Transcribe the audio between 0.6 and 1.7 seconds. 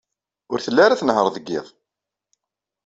telli ara tnehheṛ deg yiḍ.